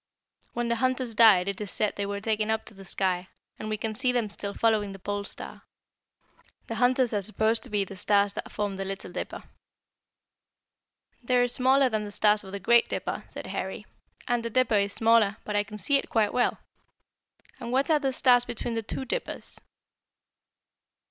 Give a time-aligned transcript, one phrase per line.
[0.53, 3.27] "When the hunters died it is said they were taken up to the sky,
[3.59, 5.61] and we can see them still following the Pole Star.
[6.65, 9.43] The hunters are supposed to be the stars that form the Little Dipper."
[11.21, 13.85] "They are smaller than the stars of the Great Dipper," said Harry,
[14.27, 16.57] "and the dipper is smaller, but I can see it quite well.
[17.59, 19.61] And what are the stars between the two Dippers?"